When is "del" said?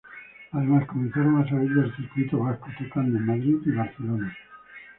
1.75-1.95